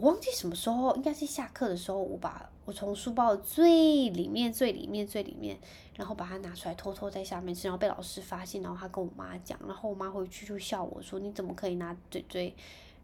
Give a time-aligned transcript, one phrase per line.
[0.00, 5.58] 我忘记什么时候，应该是下课的时候，我把我从书包最里面、最里面、最里面，
[5.94, 12.56] 然后把它拿出来，偷偷在下面吃，然后被老师发现，然后他跟我妈讲，然后我妈回去就笑我说：“你怎么可以拿嘴嘴，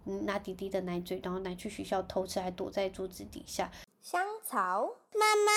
[0.04, 3.70] 拿弟弟的奶嘴，然后拿去学校偷吃，还躲在桌子底下？”
[4.00, 5.52] 香草妈妈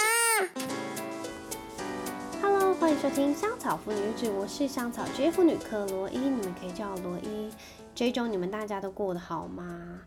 [2.41, 7.49] ，Hello，欢迎收听香草妇女日志，我是香草职业妇女克罗伊，你们可以叫我罗伊。
[7.95, 10.01] 这一周你们大家都过得好吗？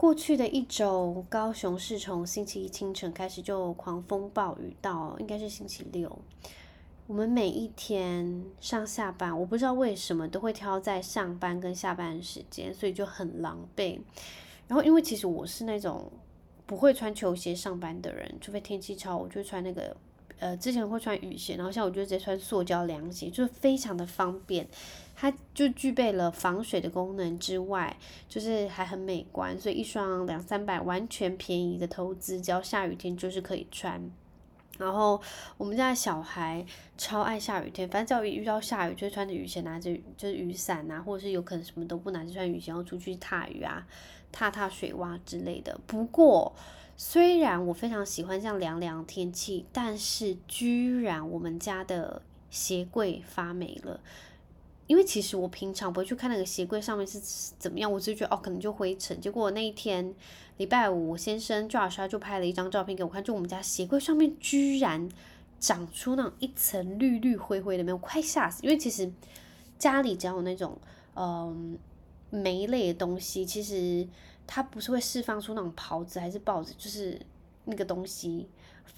[0.00, 6.18] 过去的一周，高雄市从星期一清晨开始就狂风暴雨到应该是星期六。
[7.06, 14.00] 我们每一天上下班，我不知道为什么都会挑在上班跟下班时间，所以就很狼狈。
[14.66, 16.10] 然后因为其实我是那种
[16.64, 19.94] 不会穿球鞋上班的人，除非天气超，我就穿那个
[20.40, 24.66] 呃之前会穿雨鞋，然后像我就直接穿塑胶凉鞋，就是非常的方便。
[25.14, 27.94] 它就具备了防水的功能之外，
[28.26, 34.00] 就是还很美观，所以一双两三百完全便宜的投资，只要下雨天就是可以穿。
[34.78, 35.20] 然后
[35.58, 36.64] 我们家的小孩
[36.96, 43.86] 超爱下雨天，反正只要一遇到下雨，就会穿着雨鞋，拿着就是雨伞啊，或者是有可能什么都不拿，就穿雨鞋然后出去踏雨啊，
[44.32, 45.78] 踏踏水洼之类的。
[45.86, 46.50] 不过
[47.02, 52.20] 虽然我非常喜欢这样凉凉天气，但是居然我们家的
[52.50, 53.98] 鞋柜发霉了。
[54.86, 57.18] 因为其实我平常不会去看那个鞋柜上面是
[57.58, 59.18] 怎么样，我只是觉得哦，可能就灰尘。
[59.18, 60.14] 结果那一天
[60.58, 65.08] 礼拜五，先生 Josh 就拍了一张照片给我看，就我们家鞋柜上面居然
[65.58, 68.62] 长出那种一层绿绿灰灰的，没有，快吓死！
[68.62, 69.10] 因为其实
[69.78, 70.78] 家里只要有那种
[71.14, 71.78] 嗯
[72.30, 74.08] 霉类的东西，其实
[74.46, 77.20] 它不是会释放出那种孢子还是孢子，就是
[77.64, 78.48] 那个东西。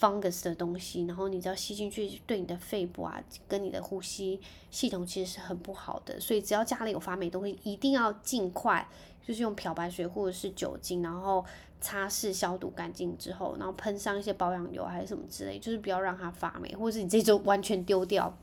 [0.00, 6.18] fungus 的东西，然后你只要吸进去，对你的肺部啊，跟你的呼吸系统其实是很不好的。
[6.18, 8.88] 所以只要家里有发霉东西，一定要尽快
[9.24, 11.44] 就是用漂白水或者是酒精，然后
[11.80, 18.34] 擦拭消毒干净之后，然后喷上一些保养油还是什么之类，就是不要让它发霉，或者是你这周完全丢掉。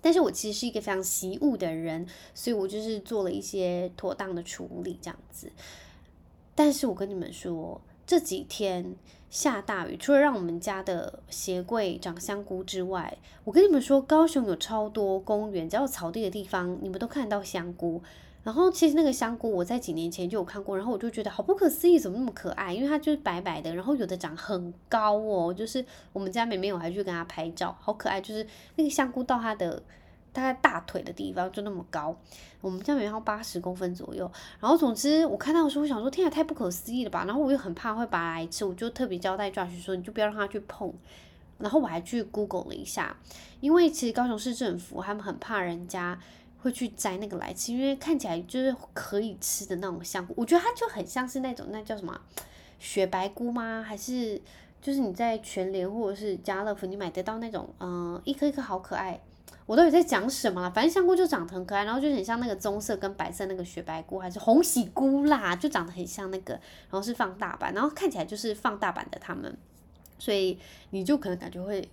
[0.00, 5.50] 但是我其实是一个非常习物的人，所以我就是做了一些妥当的处理这样子。
[6.54, 8.96] 但是我跟你们说，这几天。
[9.30, 18.02] 下大雨，除了让我们家的鞋柜长香菇之外，我跟你们说，高雄有超多公园，只要草地的地方，你们都看得到香菇。
[18.50, 22.74] 然后其实那个香菇，我在几年前就有看过，然后我就觉得好不可思议，怎么那么可爱？
[22.74, 28.44] 因为它就是白白的，然后有的长很高哦，就是我们家妹妹我还去跟它拍照，好可爱，就是
[28.74, 29.80] 那个香菇到它的。
[30.32, 32.16] 大概大腿的地方就那么高，
[32.60, 34.30] 我们家妹妹要八十公分左右。
[34.60, 37.24] 然后总之我看到的时候，我想说天啊，太不可思议了吧！
[37.24, 40.94] 然后我又很怕会把它来吃，我就特别交代 Josh 说，你就不要让他去碰。
[41.58, 43.16] 然后我还去 Google 了一下，
[43.58, 46.16] 因为其实高雄市政府他们很怕人家
[46.62, 50.34] 会去摘那个来吃，因为看起来就是可以吃的那种香菇。
[50.36, 52.20] 我觉得它就很像是那种那叫什么
[52.78, 53.84] 雪白菇吗？
[53.86, 54.40] 还是
[54.80, 59.20] 就是你在全联或者是家乐福你买得到那种，嗯、一颗一颗好可爱。
[59.66, 60.70] 我到底在讲什么了？
[60.72, 69.56] 反正香菇就长得很可爱，然后就很像那个棕色跟白色那个雪白菇，还是红喜菇啦，就长得很像那个，然后是放大版，然后看起来就是放大版的它们，
[70.18, 70.58] 所以
[70.90, 71.88] 你就可能感觉会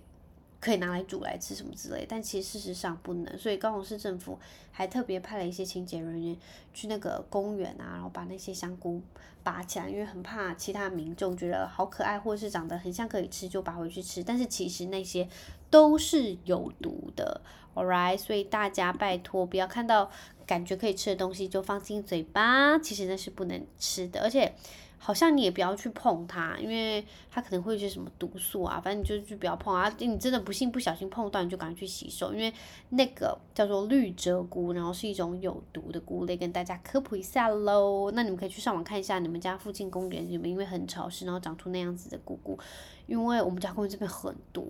[0.60, 3.38] 可以拿来煮来吃什么之类，但其实事实上不能。
[3.38, 4.38] 所以高雄市政府
[4.72, 6.36] 还特别派了一些清洁人员
[6.74, 9.00] 去那个公园啊，然后把那些香菇
[9.42, 14.22] 拔起来，因为很怕其他民众觉得好可爱，或是长得很像可以吃，就拔回去吃。
[14.24, 15.28] 但是其实那些
[15.70, 17.40] 都是有毒的。
[17.74, 20.10] All right，所以大家拜托不要看到
[20.44, 24.52] 感觉可以吃的东西就放进嘴巴，其实那是不能吃的，而且
[24.98, 29.88] 好像你也不要去碰它，因为它可能会有些什么毒素啊，反正你就去不要碰啊。
[29.98, 32.52] 你真的不幸不小心碰到，你就赶快去洗手，因为
[32.90, 38.10] 那个叫做绿蛰菇，然后是一种有毒的菇类，跟大家科普一下喽。
[38.12, 42.58] 那你们可以去上网看一下，你们家附近公园有没有因为很潮湿，然后长出那样子的菇菇。
[43.06, 44.64] 因为我们家公园这边很多，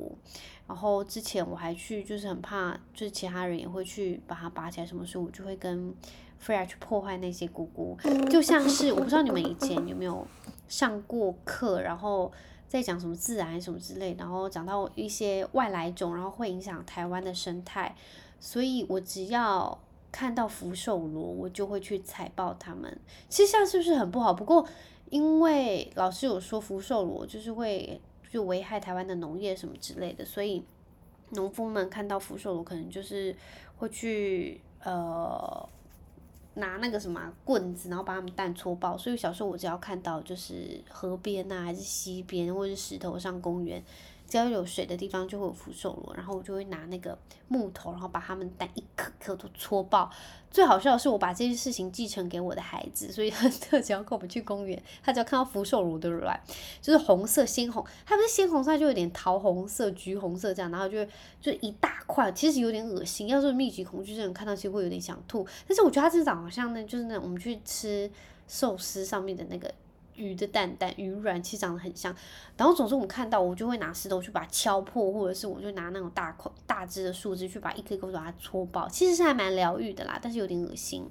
[0.69, 5.93] 然后之前我还去，就是很怕，就是其他人也会去把它拔起来什么，所以我就会跟
[6.43, 7.97] Freya 去破坏那些菇菇，
[8.31, 10.26] 就像是我不知道你们以前有没有
[10.69, 12.30] 上过课，然后
[12.66, 17.95] 在讲什么自然什么之类，然后讲到一些外来种，然后会影响台湾的生态，
[18.39, 19.78] 所以我只要
[20.10, 22.98] 看到福寿螺，我就会去踩爆它们。
[23.28, 24.33] 其实这样是不是很不好？
[24.33, 24.66] 不过
[25.10, 28.01] 因为老师有说福寿螺就是会。
[28.30, 30.63] 就危害台湾的农业什么之类的，所以
[31.30, 33.34] 农夫们看到福寿螺，可能就是
[33.78, 35.66] 会去呃
[36.59, 38.97] 拿那个什么棍子，然后把他们蛋戳爆。
[38.97, 43.83] 所以小时候我只要看到就是河边呐、还是溪边，或者是石头上公园
[44.28, 47.16] 只要有水的地方就会有福寿螺，然后我就会拿那个
[47.48, 50.10] 木头，然后把它们蛋一颗颗都戳爆。
[50.51, 56.39] 最好笑的是，我把这件事情继承给我的孩子，所以他只要跟我们去公园，他只要看到福寿螺的卵，
[56.80, 61.04] 就是红色鲜红，它不是鲜红色，就有点桃红色、橘红色这样，然后就
[61.41, 63.28] 就一大块，其实有点恶心。
[63.28, 65.47] 要是密集恐惧症看到，其实会有点想吐。
[65.66, 68.10] 但是我觉得它真的长好像那，就是那我们去吃
[68.47, 69.72] 寿司上面的那个。
[70.18, 72.15] 鱼的蛋蛋、鱼卵其实长得很像，
[72.56, 81.09] 然后总之我们看到，我就会拿石头去把它敲破，或者是我就拿那种大块、大只的树枝去把一颗一颗把它戳爆，其实是还蛮疗愈的啦，但是有点恶心。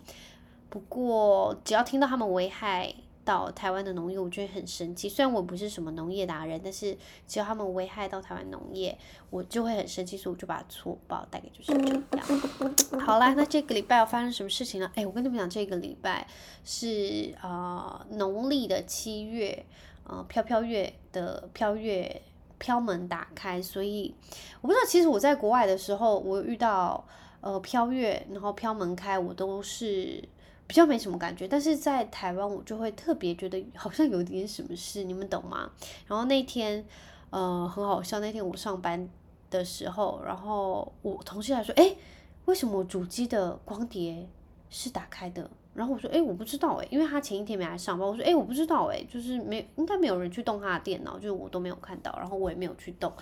[0.69, 2.93] 不过只要听到它们危害
[3.27, 5.09] 到台湾的农业，我觉得很生气。
[5.09, 6.97] 虽然我不是什么农业达人，但是
[7.27, 8.97] 只要他们危害到台湾农业，
[9.29, 11.27] 我就会很生气，所以我就把它戳爆。
[11.29, 13.01] 大概就是这样。
[13.05, 14.89] 好啦，那这个礼拜要发生什么事情呢？
[14.95, 16.25] 哎，我跟你们讲，这个礼拜
[16.63, 19.65] 是呃农历的七月，
[20.05, 22.21] 呃飘飘月的飘月
[22.57, 24.15] 飘门打开，所以
[24.61, 27.05] 我不知道，其实我在国外的时候，我遇到
[27.41, 30.23] 呃飘月，然后飘门开，我都是。
[30.67, 35.71] 比较没什么感觉，但是在台湾我就会特别觉得好像有点什么事，你们懂吗？
[36.05, 36.85] 然后那天，
[37.29, 38.19] 呃，很好笑。
[38.19, 39.07] 那天我上班
[39.49, 41.97] 的时候，然后我同事来说，诶，
[42.45, 44.27] 为什么主机的光碟
[44.69, 45.49] 是打开的？
[45.73, 48.05] 然后我说，诶，我不知道诶，因为他前一天没来上班。
[48.05, 53.13] 我说，诶，我不知道诶，就是没应该没有人去动他的电脑，就是我都没有看到，然后我也没有去动。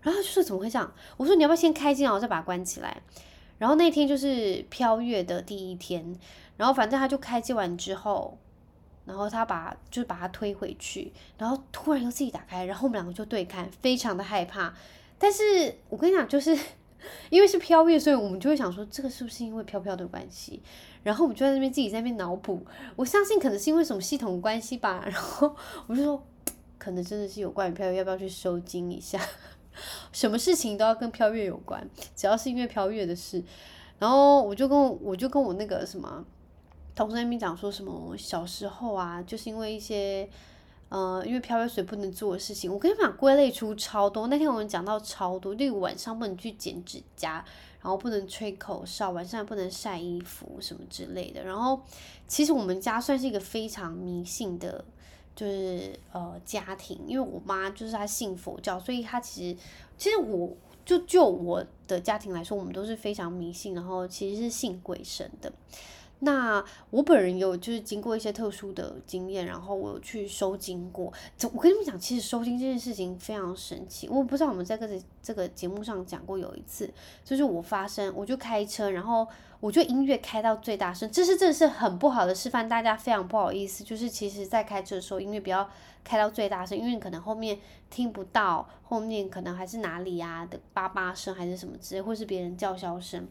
[0.00, 0.90] 然后就是怎么会这样？
[1.18, 3.02] 我说你要不要先开机，然后再把它关起来？
[3.58, 6.16] 然后那天就是飘月的第一天。
[6.56, 8.38] 然后反正他就开机完之后，
[9.04, 14.74] 然后他把就是把它推回去，然后突然又自己打开，然后我们两个就对看，非常的害怕。
[15.18, 16.58] 但是我跟你讲，就是
[17.30, 20.62] 因为是飘月，所以我们就会想说，这个是不是因为飘飘的关系？
[21.02, 22.66] 然后我们就在那边自己在那边脑补，
[22.96, 25.04] 我相信可能是因为什么系统关系吧。
[25.06, 25.54] 然后
[25.86, 26.26] 我就说，
[26.78, 29.20] 可能真的是有关于飘月，要不要去收惊一下？
[30.10, 33.42] 什么事情都要跟飘月有关，只要是因为飘月的事。
[33.98, 36.24] 然后我就跟，我就跟我那个什么。
[36.96, 40.26] 同事那边讲说什么小时候啊，就是因为一些，
[40.88, 42.72] 呃，因为飘月水不能做的事情。
[42.72, 44.28] 我跟你讲，归类出超多。
[44.28, 47.44] 那天我们讲到超多，例如晚上不能去剪指甲，
[47.82, 51.44] 然后不能吹口哨，晚上不能晒衣服什么之类的。
[51.44, 51.78] 然后
[52.26, 54.82] 其实我们家算是一个非常迷信的，
[55.34, 59.58] 就是呃家庭，因为我妈就是她信佛教，所以她其实
[59.98, 60.50] 其实我
[60.86, 65.52] 就就我的家庭来说，我们都是非常迷信，然后其实是信鬼神的。
[66.20, 71.12] 那我本人有就是经过一些特殊的经验，然后我有去收惊过。
[71.52, 74.08] 我跟你们讲，其实收惊这件事情非常神奇。
[74.08, 76.90] 我不知道我们在这个这个节目上讲过，有一次
[77.22, 79.28] 就是我发生，我就开车，然后
[79.60, 83.84] 我就音乐开到最大声，这是这是很不好的示范，大家非常不好意思。
[83.84, 85.68] 就是其实在开车的时候，音乐不要
[86.02, 87.58] 开到最大声，因为可能后面
[87.90, 93.28] 听不到，后面可能还是哪里啊的叭叭声还是什么之类，或是别人叫嚣声。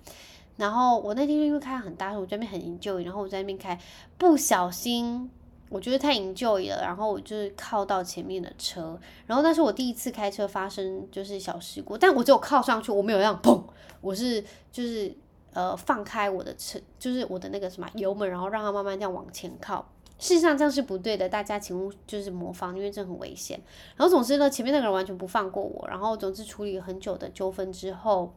[0.57, 3.77] 然后我那天就因为开很大声，我这边很营救然后我在那边开，
[4.17, 5.29] 不小心
[5.69, 13.61] 我觉得太营救了，然后我就是靠到前面的车，然后那是我第一次开车发生就是小事故，但我只有靠上去，我没有让砰，
[13.99, 14.41] 我是
[14.71, 15.13] 就是
[15.51, 19.85] 呃放开我的车，就是我的那个什么油门，然后让它慢慢这样往前靠。
[20.17, 23.59] 事实上这样是不对的，大家请勿就是模仿，因为这很危险。
[23.97, 28.33] 然后总之呢，前面那个人完全不放过我，然后总之处理很久的纠纷之后，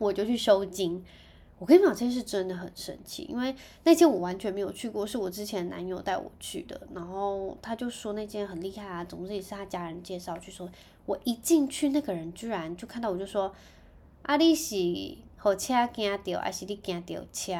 [0.00, 1.04] 我就去收金。
[1.58, 3.54] 我跟你讲，这件事真的很神奇，因为
[3.84, 10.68] 那间我完全没有去过，是我之前男友带我去的，然后他就说那间很厉害啊，总之也是他家人介绍去说。
[11.06, 13.54] 我一进去，那个人居然就看到我就说
[14.24, 14.74] ：“啊，你是
[15.36, 17.52] 火车惊到，还是你惊到车？”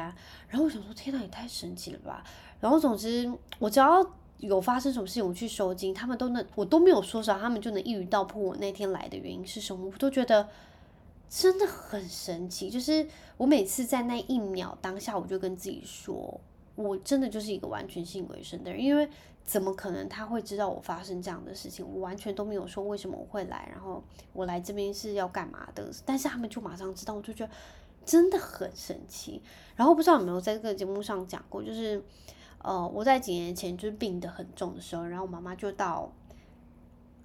[0.49, 2.23] 然后我想说：“天哪，也太神奇了吧！”
[2.59, 4.03] 然后总之，我只要
[4.39, 10.49] 有发生什么事情，我去收惊，他们都能，我都没有说啥，他们就能一语道破我那天来的原因是什么，我都觉得。
[11.29, 13.05] 真的很神奇，就是
[13.35, 16.39] 我每次在那一秒当下，我就跟自己说，
[16.75, 19.09] 我真的就是一个完全信鬼神的人，因为
[19.43, 21.85] 怎么可能他会知道我发生这样的事情？
[21.85, 24.03] 我完全都没有说为什么我会来，然后
[24.33, 27.51] 我来这边是要干嘛的，但是他们就马上知道，我就觉得
[28.05, 29.41] 真的很神奇。
[29.75, 32.01] 然后不知道有没有在这个节目上讲过，就是
[32.59, 36.11] 呃，我在几年前就是病得很重的时候，然后我妈妈就到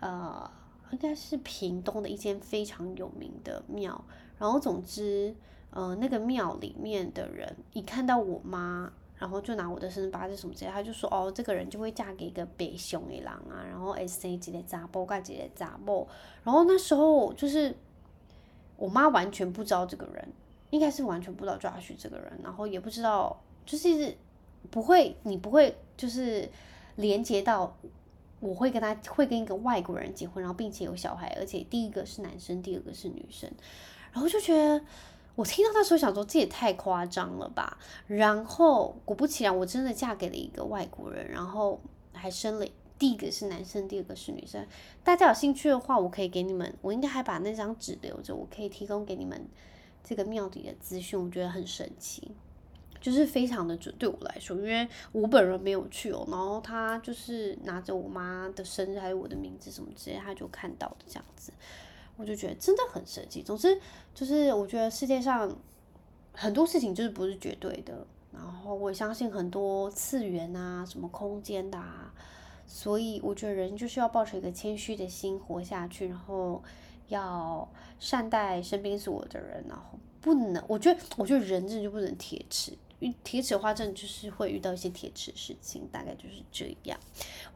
[0.01, 0.51] 呃。
[0.93, 4.05] 应该是屏东的一间非常有名的庙，
[4.39, 5.35] 然后总之，
[5.71, 16.07] 呃，那个庙里面的人一看到我妈，然后就拿我的生辰八字什么之类，他就说，哦，这个人就会嫁给一个北雄的人啊，然后 S A 级的杂波，盖级的杂波，
[16.43, 17.73] 然后那时候就是
[18.77, 20.29] 我妈完全不知道这个人，
[20.71, 24.17] 应该是完全不知道抓许这个人，然后也不知道，就是
[24.71, 26.49] 不会，你不会就是
[26.97, 27.77] 连接到。
[28.41, 33.51] 我会跟他会跟一个外国人结婚，然后并且有小孩，而且第一个是男生，第二个是女生，
[34.13, 34.83] 然后就觉得
[35.37, 37.79] 我听到那时候想说这也太夸张了吧。
[38.07, 41.81] 然后果不其然，我真的嫁给了一个外国人，然后
[42.13, 42.67] 还生了
[42.99, 44.67] 第一个是男生，第二个是女生。
[45.05, 49.47] 大家有兴趣的话，我可以给你们，我应该还把那张纸留着，我可以提供给你们
[50.03, 52.33] 这个庙里的资讯，我觉得很神奇。
[53.01, 61.51] 就是非常的准，对我来说，因为我本人没有去哦，然后他就是拿着我妈的生日还有我的名字什么之类，他就看到的这样子，
[62.17, 63.43] 我就觉得真的很神奇。
[63.43, 63.81] 总之，
[64.15, 65.57] 就是我觉得世界上
[66.35, 72.13] 很多事情就是不是绝对的，然后我相信很多次元啊，什么空间的啊，
[72.67, 76.63] 所以我觉得人就是要抱持一个谦虚的心活下去，然后
[77.09, 77.67] 要
[77.99, 82.77] 善待身边所有的人，然后不能，我觉得，我觉得人真的就不能铁齿。
[83.01, 86.99] 因为铁齿的话，真的就是会遇到一些铁齿的事情，大概就是这样。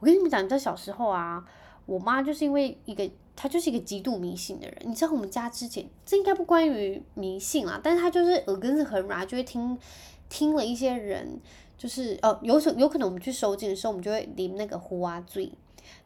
[0.00, 1.44] 我跟你们讲，在小时候啊，
[1.86, 4.76] 我妈就是因为一个，她就是一个极度迷信的人。
[4.86, 9.78] 你知道我们家之前，这应该不关于迷信啦，但是她就是耳根子很软，就会听
[10.28, 11.38] 听了一些人，
[11.76, 15.52] 就是呃，有时有可能我们去收惊的时候，我们就会淋那个胡啊醉，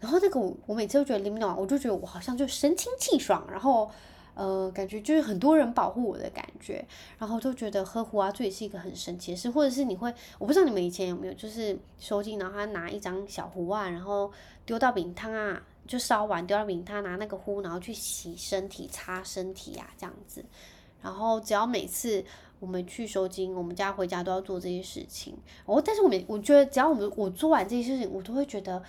[0.01, 3.91] 然后那个我我每次都觉得淋完，我就觉得我好像就神清气爽，然后。
[4.39, 6.87] 呃，感觉就是很多人保护我的感觉，
[7.19, 14.31] 然后就觉得喝胡啊这也是一个很神奇的事，或者是你会，我不知道你们以前有没有，就是收金，然后他拿一张小壶啊，然后
[14.65, 20.45] 丢到饼汤啊，就烧完丢到饼汤，拿那个壶，然后去洗身体、擦身体呀、啊，这样子。
[21.03, 22.25] 然后只要每次
[22.61, 25.37] 我们去收金，我们家回家都要做这些事情。
[25.67, 28.81] 哦，但是我们我觉得只要我们我做完这些事情，我都会觉得。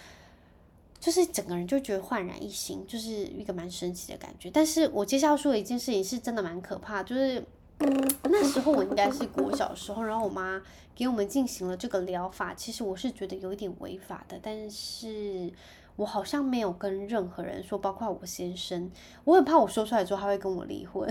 [0.99, 4.51] 就是整个人就觉得焕然一新，就是一个蛮神奇的感觉。
[4.51, 7.43] 但是我接下来要说的一件事情是真的蛮可怕，就是
[8.23, 10.61] 那时候我应该是国小时候，然后我妈
[10.93, 12.53] 给我们进行了这个疗法。
[12.53, 15.49] 其实我是觉得有一点违法的，但是
[15.95, 18.91] 我好像没有跟任何人说，包括我先生，
[19.23, 21.09] 我很怕我说出来之后他会跟我离婚。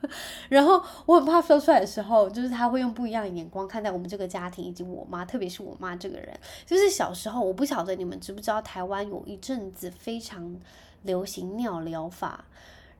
[0.48, 6.38] 然后我很怕说出来的时候，就是他会用不一样的眼光看待我们这个家庭以及我妈，特别是我妈这个人。
[6.64, 10.56] 就是小时候，我不晓得你们知不知道，台湾有一阵子非常
[11.02, 12.44] 流行尿疗法，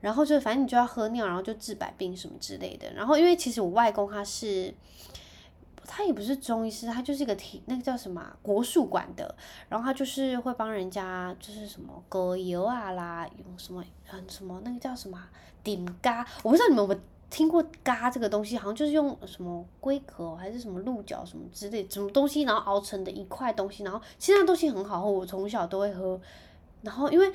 [0.01, 2.93] 然后就反正你就要喝尿，然后就治百病什么之类的。
[2.95, 4.73] 然后因为其实我外公他是，
[5.91, 9.35] 他也不是中医师，他就是一个体那个叫什么国术馆的，
[9.69, 15.21] 然后他就是会帮人家就是什么割油啊啦，用什么嗯什么那个叫什么。
[15.63, 26.19] 顶嘎，我不知道你们有没有听过嘎这个东西，好像就是用什么龟壳还是什么鹿角什么之类什么东西，然后熬成的一块东西，然后其实那东西很好喝，我从小都会喝。
[26.81, 27.31] 然后因为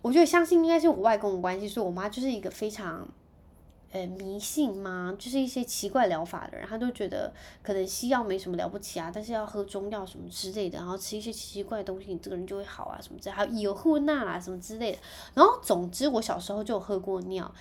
[0.00, 3.06] 我觉得相信应该是我外公的关系，所以我妈就是一个非常
[3.92, 7.32] 呃迷信嘛，就是一些奇怪疗法的人，他就觉得
[7.62, 14.98] 可能西药没什么了不起啊，但是要喝中药什么之类的，然后吃一些奇奇怪的东西，你这个人就会好啊什么之类，还有伊尔护啦什么之类的。
[15.34, 17.52] 然后总之我小时候就有喝过尿，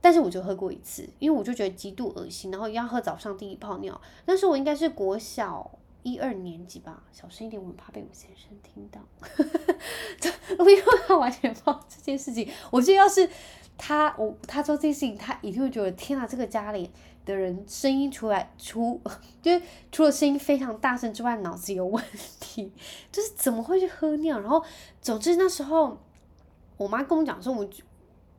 [0.00, 4.00] 但是我就喝过一次，因为我就觉得极度恶心，然后要喝早上第一泡尿。
[4.26, 5.70] 那时候我应该是国小
[6.04, 9.00] 一二年级吧，小声一点，我怕被我先生听到，
[10.56, 13.28] 因为他完全不知道这件事情，我觉得要是。
[13.76, 16.88] 他我他做这件事情，他一定会觉得天哪，这个家里
[17.24, 19.00] 的人声音出来出，
[19.42, 22.02] 就是除了声音非常大声之外，脑子有问
[22.38, 22.72] 题，
[23.10, 24.38] 就是怎么会去喝尿？
[24.38, 24.64] 然后
[25.02, 25.98] 总之那时候，
[26.76, 27.82] 我妈跟我讲说，我就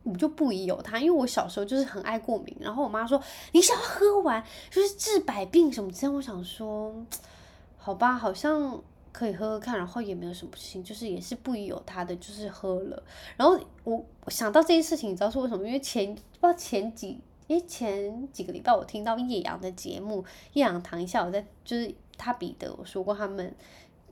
[0.04, 2.56] 我就不宜有他，因为我小时候就是很爱过敏。
[2.58, 6.94] 然后我妈说，你想要喝完就是治百病什么之类，我想说，
[7.86, 8.82] 好吧，好像。
[9.12, 13.02] 可以喝喝看，然后也没有什么事情，就是也是不疑有他的，就是喝了。
[13.34, 15.66] 然后我想到这件事情，你知道是为什么？
[15.66, 23.54] 因为前不知道前几，因为前几个礼拜我听到叶阳的节目，叶阳谈一下，我在就是他彼得我说过他们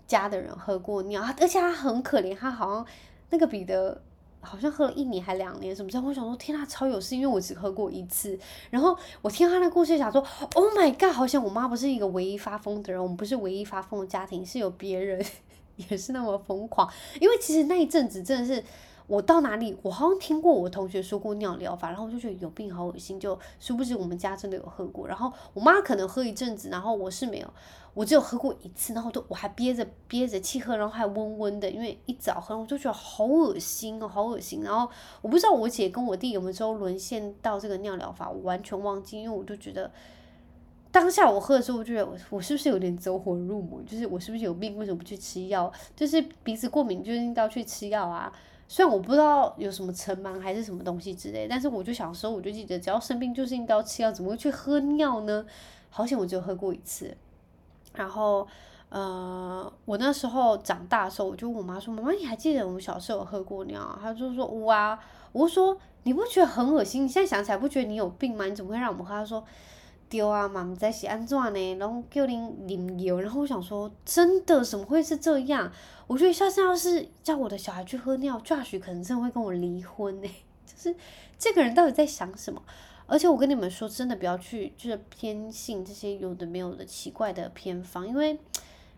[0.07, 2.87] 家的人喝过尿，而且他很可怜，他好像
[3.29, 4.01] 那个彼得。
[4.45, 8.39] 好像喝了一年还两年什么这样，我想说天啊，超有事，因为我只喝过一次。
[8.71, 10.25] 然后我听他的故事，想说
[10.55, 15.25] Oh my God，好像我妈不是一个唯一发疯的人，我们不是唯一发疯的家庭，是有别人
[15.91, 16.89] 也是那么疯狂。
[17.21, 18.63] 因为其实那一阵子真的是。
[19.07, 25.07] 我到哪里，我好像听过我同学说过尿疗法，然后我就觉得有病，好恶心，就殊不知我们家真的有喝过。
[25.07, 27.49] 然后我妈可能喝一阵子，然后我是没有，
[27.93, 34.63] 我只有喝过一次，然后都我还憋着憋着气喝，然后还温温的，因为一早喝我就觉得好恶心哦，好恶心。
[34.63, 39.91] 然后我不知道我姐跟我弟有没有之后沦陷到这个尿疗法，我完全忘记，因为我就觉得
[40.91, 45.71] 当下我喝的时候，我觉得我是不是有点走火入魔，就是我是不是有病，为什么不去吃药？
[45.95, 48.33] 就是鼻子过敏就应该去吃药啊。
[48.67, 55.45] 虽然我不知道有什么尘螨还是什么东西之类，但是我就小时候我就记得，只要生病就是应该要吃药，怎么会去喝尿呢？
[55.91, 57.17] 好险我只有喝过一次。
[57.95, 58.47] 然后
[58.89, 64.99] 呃，我那时候长大的时候，我就问我妈说：“妈妈，你还记得我们小时候喝过尿？”她就说：“哇、啊！”
[65.33, 67.05] 我说：“你不觉得很恶心？
[67.05, 68.45] 你现在想起来不觉得你有病吗？
[68.47, 69.45] 你怎么会让我们喝？”她说
[70.15, 71.75] ：“丢啊，妈，你在是安怎呢？
[71.75, 72.35] 然后叫你
[72.69, 75.73] 饮油。”然后我想说：“真的，怎么会是这样？”
[76.07, 80.29] 我觉得下次要是叫我的小孩去喝尿，Josh 可能真的会跟我离婚呢。
[80.65, 80.97] 就是
[81.37, 82.63] 这个人到底在想什么？
[83.07, 88.39] 而且我跟你们说，真的不要去就是偏信这些有的没有的奇怪的偏方，因为。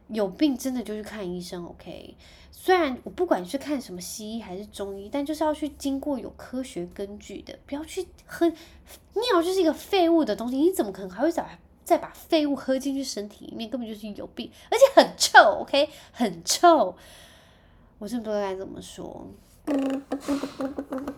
[0.09, 2.15] 有病真的就去看医生，OK？
[2.53, 13.69] 虽然我不管是看什么西医还是中医，但就是要去经过有科学根据的，不要去喝尿，就是一个废物的东西，你怎么可能还会再再把废物喝进去身体里面？
[13.69, 15.89] 根本就是有病，而且很臭，OK？
[16.13, 16.97] 很臭，
[17.99, 19.29] 我真不知道该怎么说。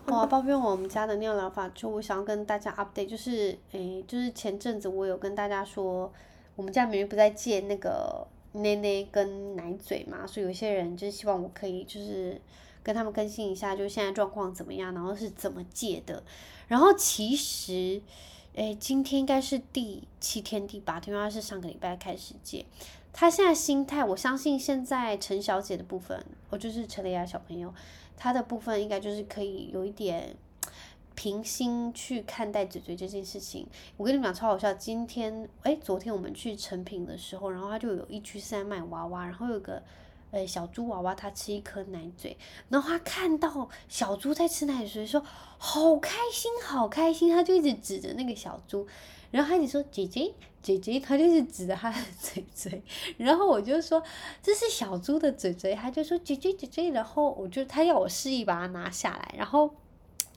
[0.07, 6.11] 好啊，抱怨我们家的尿疗法，就我想要跟大家 update，就是诶，就是前阵子我有跟大家说，
[6.55, 8.27] 我们家明明不在借那个。
[8.53, 12.41] 奶奶跟奶嘴嘛，所以有些人就希望我可以就是
[12.81, 16.23] 跟他们更新一下，就现在状况怎么样，然后是怎么戒的。
[16.67, 18.01] 然后其实，
[18.53, 22.65] 诶，今天应该是第七天、第八天，因为他是上个礼拜开始戒。
[23.13, 27.73] 他现在心态，我相信现在陈小姐的部分，我就是陈雷亚小朋友，
[28.17, 30.35] 他的部分应该就是可以有一点。
[31.19, 34.73] 平心去看待嘴嘴这件事情，我跟你们讲超好笑。
[34.75, 39.83] 今天哎，昨天我们去成品的时候，然后他就有一区是在卖娃娃，然后有个
[40.31, 42.37] 呃小猪娃娃，他吃一颗奶嘴，
[42.69, 45.21] 然后他看到小猪在吃奶嘴，说
[45.57, 48.87] 好开心，好开心，他就一直指着那个小猪，
[49.29, 52.81] 然后他就说姐姐姐姐，他就是指着他的嘴嘴，
[53.19, 54.01] 然后我就说
[54.41, 59.69] 这是小猪的嘴嘴，他就说姐姐姐姐，然后我就他要我示意把它拿下来，然后。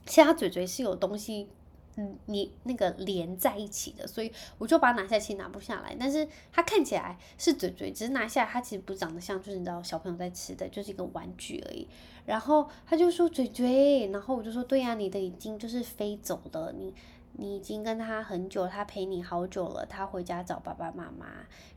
[0.04, 1.48] 其实它嘴嘴是有东西，
[1.96, 5.96] 嗯，你那个连在一起的，所以我就把它拿下去，拿不下来。
[5.98, 11.86] 但是它看起来是嘴嘴，只是拿下来，它其实不长得像，就是你知道小朋友在吃的，就是一个玩具而已。
[12.24, 16.94] 然后他就说嘴嘴，然后我就说对呀，你的已经就是飞走了，你
[17.32, 21.26] 你已经跟他很久，他陪你好久了，他回家找爸爸妈妈，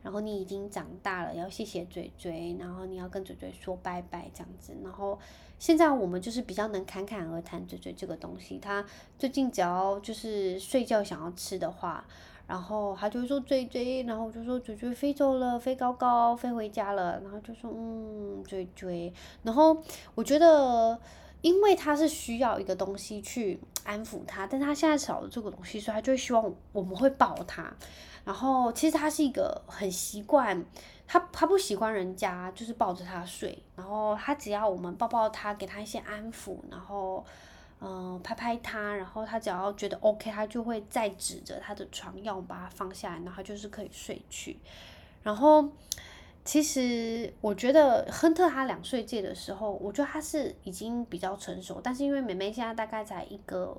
[0.02, 5.18] 然后你已经长大了，要谢谢嘴嘴，然后你要跟嘴嘴说拜拜这样子，然后。
[5.58, 8.58] 现在我们就是比较能侃侃而谈嘴嘴这个东西。
[8.58, 8.84] 他
[9.18, 12.04] 最近只要就是睡觉想要吃的话，
[12.46, 19.12] 然后他就说嘴嘴，然后我就说嘴嘴飞走了，飞高高，飞回家了，然后就说嗯嘴嘴。
[19.42, 19.82] 然后
[20.14, 20.98] 我觉得，
[21.40, 27.72] 因为他是需要一个东西去安抚他，但他现在少了这个东西，所以他就会希望我们会抱他。
[28.24, 30.64] 然后其实他是一个很习惯。
[31.06, 37.24] 他他不习惯人家就是抱着他睡，然后他只要我们抱抱他，给他一些安抚，然后
[37.80, 44.58] 嗯、拍拍他，然后他只要觉得 OK，他就会再指着他的床要我们把他放下来，然后就是可以睡去。
[45.22, 45.68] 然后
[46.44, 53.76] 其实我觉得亨特他两岁戒的时候，我觉得他是已经比较成熟，但是因为妹妹现在大概才一个。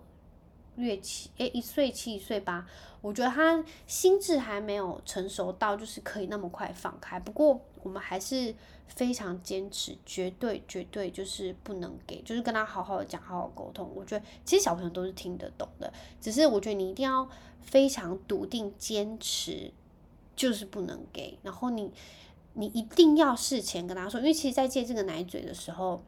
[0.78, 2.66] 月七诶，一岁七一岁八，
[3.02, 7.20] 我觉得他心智还没有成熟到就是可以那么快放开。
[7.20, 8.54] 不过我们还是
[8.88, 13.92] 非常坚持，绝对绝对就是不能给，就是跟他好好的讲，好好沟通。
[13.96, 17.28] 我觉得其实小朋友都是听得懂的，只是我觉得你一定要
[17.62, 19.72] 非常笃定坚持，
[20.36, 21.38] 就是不能给。
[21.44, 21.92] 然后你
[22.54, 26.04] 你一定要事前跟他说，因为其实，在戒这个奶嘴的时候。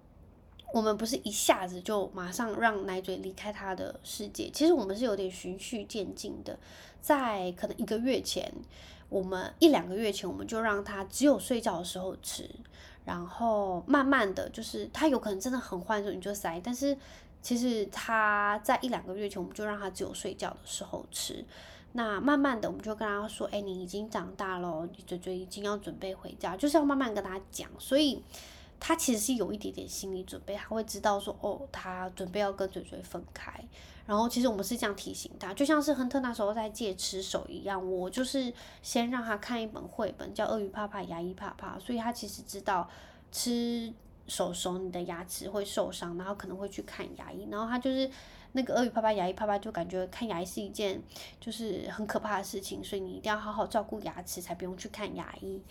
[0.72, 6.58] 我们不是一下子就马上让奶嘴离开他的世界，其实我们是有点循序渐进的，
[7.02, 8.54] 在可能一个月前，
[9.10, 12.48] 我们一两个月前，我们就让他只有睡觉的时候吃，
[13.04, 16.96] 然后慢慢的就是他有可能真的很坏的时候你就塞，但是
[17.42, 21.44] 其实他在一两个月前，我们就让他只有睡觉的时候吃，
[21.94, 28.24] 那慢慢的我们就跟他说，哎，你已经长大了，你嘴嘴已经要准备回家，就是要慢慢跟他讲，所以。
[28.80, 33.54] 他其实是有一点点心理准备，他会知道说，哦，他准备要跟嘴嘴分开。
[34.06, 42.90] 然后其实我们是这样提醒他，就像是亨特那时候在戒吃手一样，我就是先让他看一本绘本，叫《鳄鱼怕怕，牙医怕怕》，所以他其实知道
[43.32, 43.94] 吃
[44.28, 47.48] 手手你的牙齿会受伤，然后可能会去看牙医。
[47.52, 48.10] 然后他就是
[48.52, 51.02] 那个鳄鱼怕怕，牙医怕怕，就感觉看牙医是一件
[51.40, 55.62] 就是很可怕的事情，所以你一定要好好照顾牙齿，才不用去看牙医。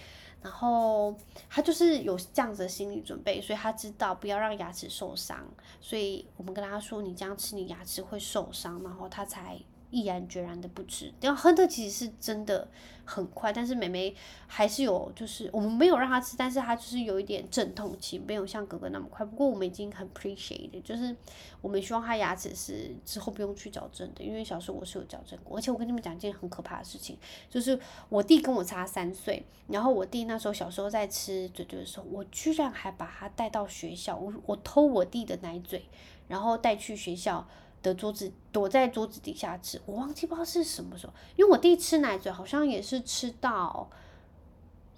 [0.41, 1.12] 然后
[1.51, 5.45] 他就是有这样子的心理准备，所以他知道不要让牙齿受伤，
[5.81, 9.59] 所以我们跟他说，你这样吃你牙齿会受伤，然后他才
[9.90, 11.12] 毅然决然的不吃。
[11.20, 12.68] 然后亨特其实是真的
[13.05, 14.14] 很快，但是妹妹
[14.46, 19.24] 还是有，就是我们没有让她吃，但是她就是有一点阵痛期，没有像哥哥那么快。
[19.24, 21.16] 不过我们已经很 appreciate，就是
[21.61, 25.57] 我们希望她牙齿是之后不用去矫正的，因为小时候我是有矫正过。
[25.57, 27.16] 而且我跟你们讲一件很可怕的事情，
[27.48, 35.87] 就是我弟跟我差三岁，然后我弟那时候小时候在吃嘴嘴的时候，我居然还把他带到学校，我我偷我弟的奶嘴，
[36.29, 37.48] 然后带去学校。
[37.83, 43.88] 的桌子躲在桌子底下吃，我忘记不知道是什么时候，因为我弟吃奶嘴好像也是吃到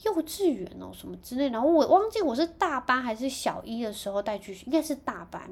[0.02, 5.50] 幼稚园哦什么之类，然后我忘记我是大班还是小一的时候带去，应该是大班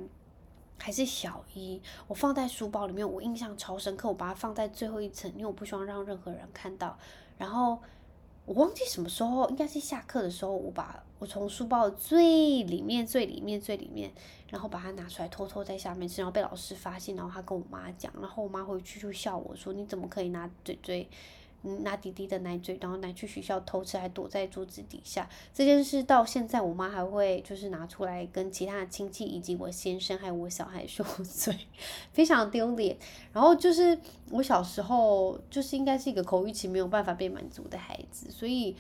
[0.79, 6.97] 还是小一，我放在书包里面，我印象超深刻，我把它放在最后一层，因为我不希望让任何人看到，
[7.37, 7.79] 然后
[8.49, 14.11] 我忘记什么时候，应该是下课的时候，我把我从书包最里面、最里面、最里面。
[14.51, 21.07] 然后把它拿出来，偷偷在下面吃，然后被老师发现，然后他跟我妈讲，然后我妈回去就笑我说：“你怎么可以拿嘴嘴，
[21.63, 31.57] 拿弟弟的奶嘴，然后拿去学校偷吃，还躲在桌子底下？”这件事到现在，我妈还会就是拿出来跟其他的亲戚以及我先生还有我小孩说嘴，
[32.13, 32.97] 非常丢脸。
[33.33, 33.99] 然后就是
[34.31, 38.75] 我小时候就是应该是一个口欲期没有办法被满足的孩子，所以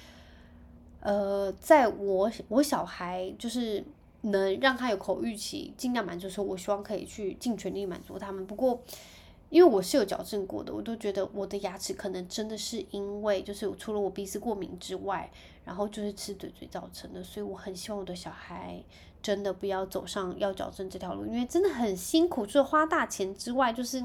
[1.00, 3.84] 呃，在我我小孩就是。
[4.22, 8.44] 能让他有口欲期，尽量满足的时候，我希望可以去尽全力满足他们。
[8.44, 8.82] 不过，
[9.50, 15.30] 因为我是有矫正过的，我都觉得我的牙齿可能真的是因为，就是除了我鼻子过敏之外，
[15.64, 17.22] 然后就是吃嘴嘴造成的。
[17.22, 18.82] 所以我很希望我的小孩
[19.22, 24.04] 真的不要走上要矫正这条路，因为真的很辛苦，除了花大钱之外，就是。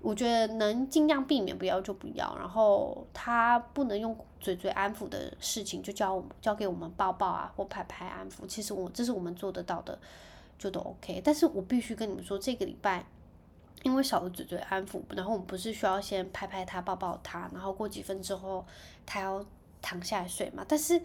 [0.00, 8.46] 我觉得能尽量避免不要就不要，然后他不能用嘴嘴安抚的事情，就交交给我们抱抱啊或拍拍安抚。
[8.46, 9.98] 其实我这是我们做得到的，
[10.56, 11.20] 就都 OK。
[11.24, 13.04] 但是我必须跟你们说，这个礼拜
[13.82, 18.64] 因为少了嘴嘴安抚，然后我们不是需要先拍拍他、抱抱他，然后过几分之后
[19.06, 19.44] 他要
[19.80, 20.64] 躺下来睡嘛？
[20.66, 21.00] 但是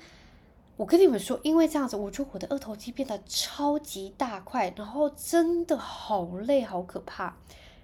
[0.75, 7.37] 我跟你们说，因为这样子，我觉得我的二头肌变得超级大块，然后真的好累，好可怕。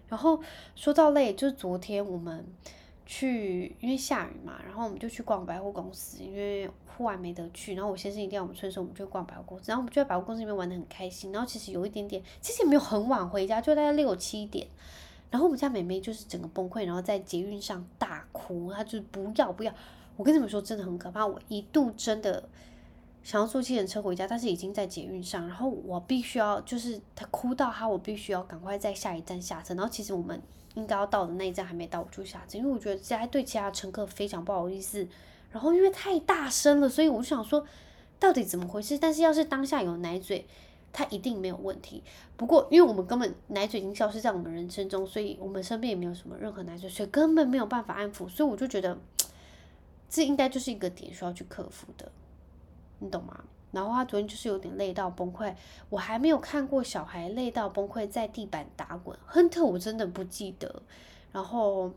[0.07, 0.41] 然后
[0.75, 2.43] 说到累，就是昨天我们
[3.11, 7.73] 去，因为下雨嘛，然后我们就去逛百货公司，因为户外没得去。
[7.73, 9.63] 然后我先生一定要我们春节，我们就逛百货公司。
[9.65, 11.31] 然后我们就在百货公司里面玩的很开心。
[11.31, 14.67] 然后其实有一点点，其实也没有很晚回家，就大概六七点。
[15.31, 19.73] 然后我们家妹妹就是整个崩溃，然后在捷运上大哭，她就不要不要。
[20.15, 21.25] 我跟你们说，真的很可怕。
[21.25, 22.47] 我一度真的。
[23.21, 29.73] 想要坐计程车回家，但是已经在捷运上，然后我必须要，就是她哭到她，我必须要赶快在下一站下车。
[29.73, 30.41] 然后其实我们
[30.75, 35.07] 应该要到的那一站还没到，我就下车，因为我觉得这还对其他乘客非常不好意思。
[35.51, 37.65] 然后因为太大声了，所以我就想说
[38.19, 38.97] 到底怎么回事？
[38.97, 40.47] 但是要是当下有奶嘴，
[40.93, 42.03] 他一定没有问题。
[42.37, 48.29] 不过因为我们根本奶嘴已经消失在我们人生中，所以我们身边也没有什么任何奶嘴，所以根本没有办法安抚。
[48.29, 48.97] 所以我就觉得
[50.07, 52.11] 这应该就是一个点需要去克服的。
[52.99, 53.43] 你懂吗？
[53.71, 55.53] 然后他昨天就是有点累到崩溃，
[55.89, 59.17] 我还没有看过小孩累到崩溃在地板打滚。
[59.25, 60.81] 亨特我真的不记得，
[61.31, 61.91] 然后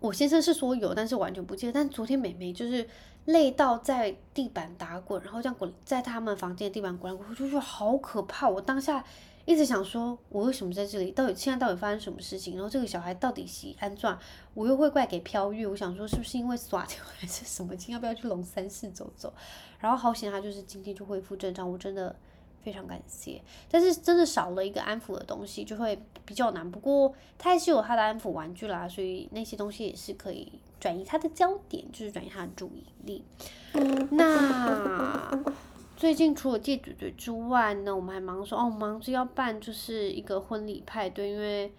[0.00, 1.72] 我先生是说有，但是完全不记得。
[1.72, 2.88] 但昨天妹妹就是
[3.26, 8.48] 累到在地板打滚，然后这样滚在他们房间地板滚来滚去，就觉得好可怕。
[8.48, 9.04] 我当下。
[9.48, 11.10] 一直想说，我为什么在这里？
[11.10, 12.54] 到底现在到底发生什么事情？
[12.56, 14.18] 然后这个小孩到底喜安转？
[14.52, 15.64] 我又会怪给飘玉。
[15.64, 17.74] 我想说，是不是因为耍掉还是什么？
[17.74, 19.32] 今要不要去龙山寺走走？
[19.78, 21.66] 然后好险，他就是今天就恢复正常。
[21.72, 22.14] 我真的
[22.62, 23.40] 非常感谢。
[23.70, 26.70] 但是真的少了一个安抚的东西，就会比较难。
[26.70, 33.24] 不过他还是有他的安抚玩具啦，所以那些东西也是可以转移他的焦点，就是转移他的注意力。
[34.10, 35.42] 那。
[35.98, 41.72] 最近除了戒嘴嘴之外呢，我们还忙说哦，忙着要办就是一个婚礼派对，因为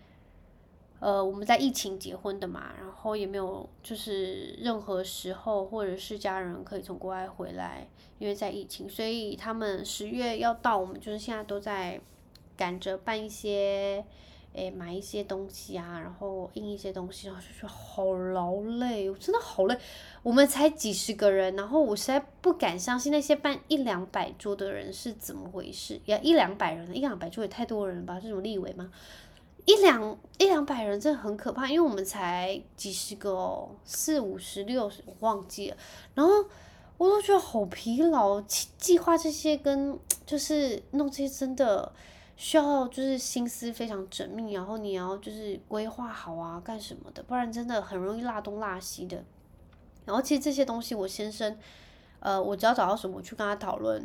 [0.99, 12.01] 呃我们在疫情结婚的嘛，然后也没有就是任何时候或者是家人可以从国外回来，因为在疫情，所以他们十月要到，我们就是现在都在
[12.57, 14.03] 赶着办一些。
[14.59, 19.77] 诶，买一些东西啊，然后印一些东西，然后就觉得好劳累，我真的好累。
[20.21, 26.01] 我们才几十个人，然后我实在不敢相信那些办一两百桌的人是怎么回事。
[26.07, 28.19] 呀，一两百人，一两百桌也太多人了吧？
[28.21, 28.91] 这种立委吗？
[29.65, 35.77] 一两一两百人真的很可怕，因为我们才几十个哦，四五十六十，我忘记了。
[36.13, 36.33] 然后
[36.97, 41.91] 我都觉得好疲劳，计划这些跟就是弄这些真的。
[42.39, 49.21] 需要就是心思非常缜密，然后你要就是规划好啊，干什么的，不然真的很容易落东落西的。
[50.05, 51.57] 然后其实这些东西我先生，
[52.21, 54.01] 呃，我只要找到什么，我去跟他讨论，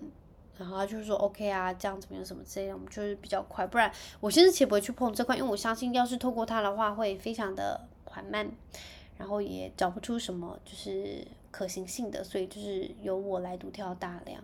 [0.59, 3.65] 然后他就是说 OK 啊，这样怎么样什么之类的，我们就是比较快。
[3.69, 8.51] 不然我先生其实不会去碰这块，因为我相信要是透过他的话会非常的缓慢，
[9.17, 14.43] 然后也找不出什么就是可行性的，所以就是由我来独挑大梁。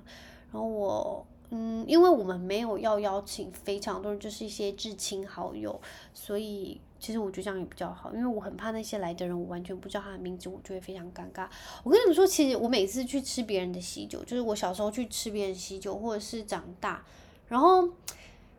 [0.52, 5.80] 然后我，嗯，因为我们没有要邀请非常多人，就是一些至亲好友，
[6.14, 11.48] 所以其实我觉得这样也比较好，因为我很怕那些来的人我完全不知道他的名字，我就会非常尴尬。
[11.82, 17.04] 我跟你们说，其实我每次去吃别人的喜酒，就是我小时候去吃别人喜酒，或者是长大，
[17.48, 17.88] 然后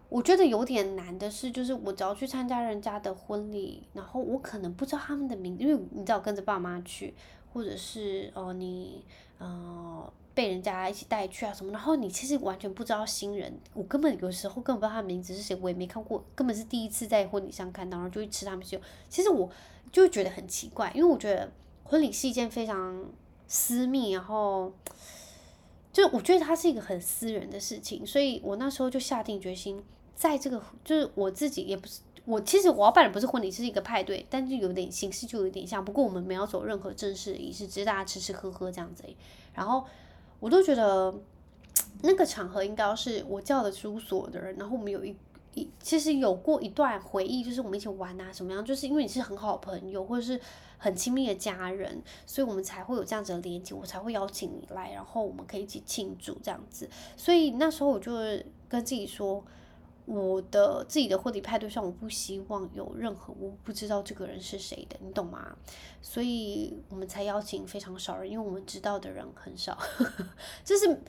[0.09, 7.13] 我觉得有点难的是，就是我只要去参加人家的婚礼，然后我可能不知道他们的名字，因为你知道跟着爸妈去，
[7.53, 9.05] 或者是哦你，
[9.37, 10.11] 呃。
[10.33, 18.79] 被人家一起带去啊什么，然后你其实完全不知道新人，我根本有时候根本不知道他名字是谁，我也没看过，根本是第一次在婚礼上看到，然后就去吃他们酒。
[19.09, 19.49] 其实我
[19.91, 21.51] 就觉得很奇怪，因为我觉得
[21.83, 23.05] 婚礼是一件非常
[23.45, 24.71] 私密，然后
[25.91, 29.83] 就我觉得它是一个很私人的事情，所以我那时候就下定决心，
[30.15, 39.03] 在这个就是我自己也不是我，其实我要办的不是婚礼，是一个派对，但是有点形式就有点像，不过我们没有走任何正式仪式，只是大家吃吃喝喝这样子，
[39.53, 39.83] 然后。
[40.41, 41.15] 我都觉得
[42.01, 45.15] 那个场合应该是我叫得出所的人，然后我们有一
[45.53, 50.37] 一其实有过一段回忆，就是我们一起玩啊什么样，就是因为你是很好朋友或者是
[50.77, 56.89] 很亲密的家人，所以我们才会有这样子的连接，我才会邀请你来，然后我们可以一起庆祝这样子。
[57.15, 58.11] 所以那时候我就
[58.67, 59.41] 跟自己说。
[60.13, 65.55] 我的自己的婚礼派对上，我不希望有任何我不知道这个人是谁的，你懂吗？
[66.01, 69.77] 所以我们才邀请非常少人，因为我们知道的人很少，
[70.65, 71.01] 就是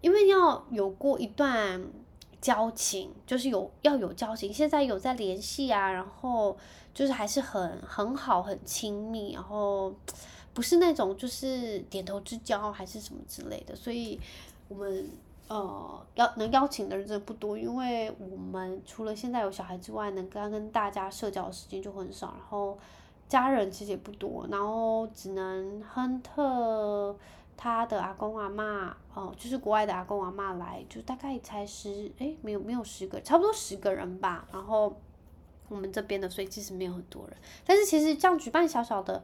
[0.00, 1.86] 因为要有过一段
[2.40, 6.56] 交情，就是有要有交情，现在有在联系啊，然后
[6.94, 9.94] 就是还是很很好很亲密，然后
[10.54, 14.18] 不是那种就是点头之交还是什么之类的，所以
[14.68, 15.10] 我们。
[15.48, 22.34] 呃，邀能邀请的人真的不多，因为我们除了现在有小孩之外，能跟跟大家社交的时间就很少。
[22.36, 22.76] 然后
[23.28, 27.16] 家人其实也不多，然后只能亨特
[27.56, 34.48] 他的阿公阿嬷，哦、就是国外的阿公阿嬷来，就大概才十，诶，没有没有十个，差不多十个人吧。
[34.52, 34.96] 然后
[35.68, 37.36] 我们这边的，所以其实没有很多人。
[37.64, 39.22] 但是其实这样举办小小的，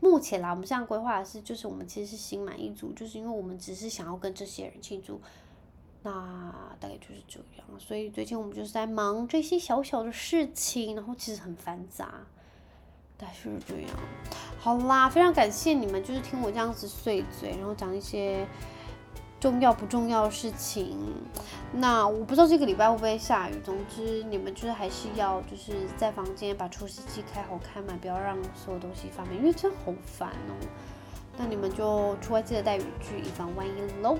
[0.00, 5.18] 目前啦，我们现在规划的是，就是我们其实是心满意足，就是因为我们只是想要跟这些人庆祝。
[6.04, 12.06] 那大概就是这样，所以最近我们就是在忙这些小小的事情，然后其实很繁杂，
[13.16, 13.90] 大概是这样。
[14.58, 18.44] 好啦，非常感谢你们，就是听我这样子碎嘴，然后讲一些
[19.38, 20.98] 重要不重要的事情。
[21.72, 30.54] 那我不知道这个礼拜会不会下雨，总之你们就是还是要就是在房间把除湿机开好开满，不要让所有东西发霉，因为真的好烦哦。
[31.38, 34.18] 那你们就出外记得带雨具，以防万一喽。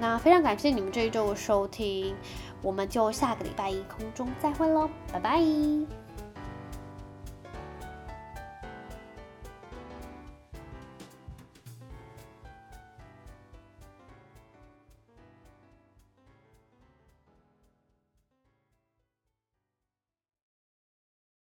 [0.00, 2.14] 那非常感谢你们这一周的收听，
[2.60, 6.01] 我们就下个礼拜一空中再会喽，拜拜。